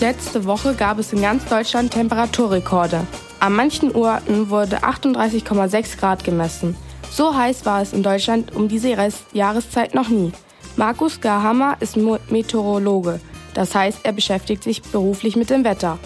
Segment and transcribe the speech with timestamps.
[0.00, 3.06] Letzte Woche gab es in ganz Deutschland Temperaturrekorde.
[3.40, 6.76] An manchen Orten wurde 38,6 Grad gemessen.
[7.10, 8.94] So heiß war es in Deutschland um diese
[9.32, 10.32] Jahreszeit noch nie.
[10.76, 13.20] Markus Garhammer ist Meteorologe.
[13.54, 15.98] Das heißt, er beschäftigt sich beruflich mit dem Wetter.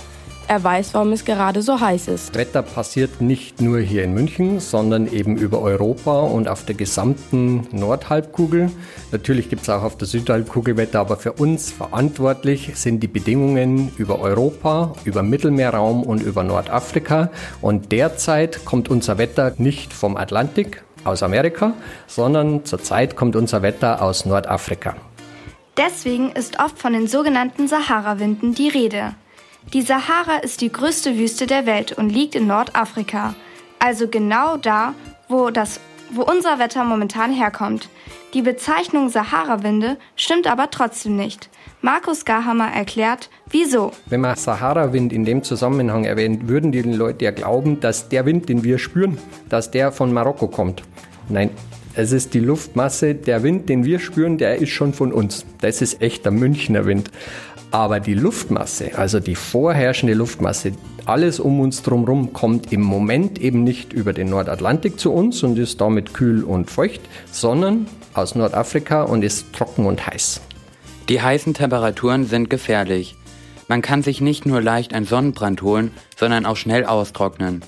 [0.51, 2.35] Er weiß, warum es gerade so heiß ist.
[2.35, 7.69] Wetter passiert nicht nur hier in München, sondern eben über Europa und auf der gesamten
[7.71, 8.71] Nordhalbkugel.
[9.13, 13.93] Natürlich gibt es auch auf der Südhalbkugel Wetter, aber für uns verantwortlich sind die Bedingungen
[13.99, 17.31] über Europa, über Mittelmeerraum und über Nordafrika.
[17.61, 21.75] Und derzeit kommt unser Wetter nicht vom Atlantik, aus Amerika,
[22.07, 24.97] sondern zurzeit kommt unser Wetter aus Nordafrika.
[25.77, 29.15] Deswegen ist oft von den sogenannten Sahara-Winden die Rede.
[29.73, 33.35] Die Sahara ist die größte Wüste der Welt und liegt in Nordafrika,
[33.79, 34.95] also genau da,
[35.29, 35.81] wo, das,
[36.11, 37.89] wo unser Wetter momentan herkommt.
[38.35, 41.51] Die Bezeichnung Sahara-Winde stimmt aber trotzdem nicht.
[41.81, 43.93] Markus Garhammer erklärt, wieso.
[44.07, 48.49] Wenn man Sahara-Wind in dem Zusammenhang erwähnt, würden die Leute ja glauben, dass der Wind,
[48.49, 49.19] den wir spüren,
[49.49, 50.83] dass der von Marokko kommt.
[51.29, 51.51] Nein,
[51.95, 55.45] es ist die Luftmasse, der Wind, den wir spüren, der ist schon von uns.
[55.61, 57.11] Das ist echter Münchner Wind.
[57.71, 60.73] Aber die Luftmasse, also die vorherrschende Luftmasse,
[61.05, 65.59] alles um uns drumherum kommt im Moment eben nicht über den Nordatlantik zu uns und
[65.59, 70.41] ist damit kühl und feucht, sondern aus Nordafrika und ist trocken und heiß.
[71.09, 73.17] Die heißen Temperaturen sind gefährlich.
[73.67, 77.63] Man kann sich nicht nur leicht einen Sonnenbrand holen, sondern auch schnell austrocknen.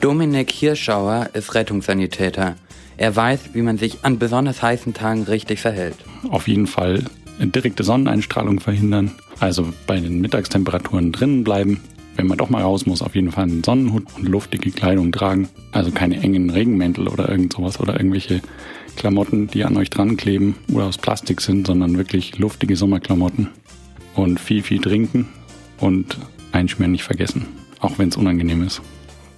[0.00, 2.56] Dominik Hirschauer ist Rettungssanitäter.
[3.02, 5.96] Er weiß, wie man sich an besonders heißen Tagen richtig verhält.
[6.30, 7.02] Auf jeden Fall
[7.40, 11.80] direkte Sonneneinstrahlung verhindern, also bei den Mittagstemperaturen drinnen bleiben.
[12.14, 15.48] Wenn man doch mal raus muss, auf jeden Fall einen Sonnenhut und luftige Kleidung tragen.
[15.72, 18.40] Also keine engen Regenmäntel oder irgend sowas oder irgendwelche
[18.94, 23.48] Klamotten, die an euch dran kleben oder aus Plastik sind, sondern wirklich luftige Sommerklamotten.
[24.14, 25.26] Und viel, viel trinken
[25.80, 26.18] und
[26.52, 27.48] einschmieren nicht vergessen,
[27.80, 28.80] auch wenn es unangenehm ist.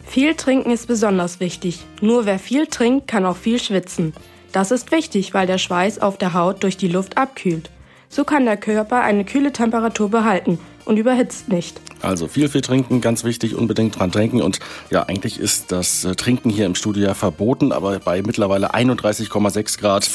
[0.07, 1.81] Viel trinken ist besonders wichtig.
[2.01, 4.13] Nur wer viel trinkt, kann auch viel schwitzen.
[4.53, 7.71] Das ist wichtig, weil der Schweiß auf der Haut durch die Luft abkühlt.
[8.09, 11.81] So kann der Körper eine kühle Temperatur behalten und überhitzt nicht.
[12.01, 14.41] Also viel, viel trinken, ganz wichtig, unbedingt dran trinken.
[14.41, 14.61] Und
[14.91, 19.81] ja, eigentlich ist das äh, Trinken hier im Studio ja verboten, aber bei mittlerweile 31,6
[19.81, 20.09] Grad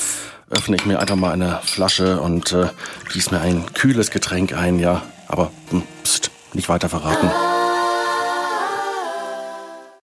[0.50, 2.68] öffne ich mir einfach mal eine Flasche und äh,
[3.12, 5.02] gieße mir ein kühles Getränk ein, ja.
[5.28, 7.30] Aber hm, pst, nicht weiter verraten.